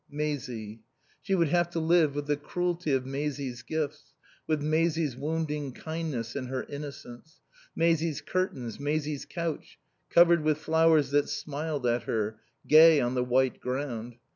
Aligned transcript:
Maisie. 0.09 0.81
She 1.21 1.35
would 1.35 1.49
have 1.49 1.69
to 1.69 1.79
live 1.79 2.15
with 2.15 2.25
the 2.25 2.35
cruelty 2.35 2.91
of 2.91 3.05
Maisie's 3.05 3.61
gifts, 3.61 4.13
with 4.47 4.59
Maisie's 4.59 5.15
wounding 5.15 5.73
kindness 5.73 6.35
and 6.35 6.47
her 6.47 6.63
innocence. 6.63 7.39
Maisie's 7.75 8.19
curtains, 8.19 8.79
Maisie's 8.79 9.25
couch, 9.25 9.77
covered 10.09 10.43
with 10.43 10.57
flowers 10.57 11.11
that 11.11 11.29
smiled 11.29 11.85
at 11.85 12.01
her, 12.05 12.39
gay 12.65 12.99
on 12.99 13.13
the 13.13 13.23
white 13.23 13.59
ground. 13.59 14.15